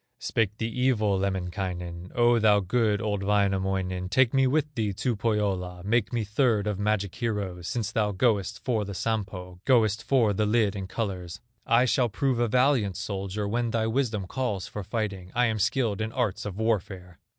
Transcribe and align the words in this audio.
Spake 0.17 0.57
the 0.57 0.65
evil 0.67 1.19
Lemminkainen: 1.19 2.11
"O, 2.15 2.39
thou 2.39 2.59
good, 2.59 3.03
old 3.03 3.21
Wainamoinen, 3.21 4.09
Take 4.09 4.33
me 4.33 4.47
with 4.47 4.73
thee 4.73 4.93
to 4.93 5.15
Pohyola, 5.15 5.83
Make 5.83 6.11
me 6.11 6.23
third 6.23 6.65
of 6.65 6.79
magic 6.79 7.13
heroes, 7.13 7.67
Since 7.67 7.91
thou 7.91 8.11
goest 8.11 8.65
for 8.65 8.83
the 8.83 8.95
Sampo, 8.95 9.61
Goest 9.63 10.01
for 10.01 10.33
the 10.33 10.47
lid 10.47 10.75
in 10.75 10.87
colors; 10.87 11.39
I 11.67 11.85
shall 11.85 12.09
prove 12.09 12.39
a 12.39 12.47
valiant 12.47 12.97
soldier, 12.97 13.47
When 13.47 13.69
thy 13.69 13.85
wisdom 13.85 14.25
calls 14.25 14.65
for 14.65 14.83
fighting; 14.83 15.31
I 15.35 15.45
am 15.45 15.59
skilled 15.59 16.01
in 16.01 16.11
arts 16.11 16.45
of 16.45 16.57
warfare!" 16.57 17.19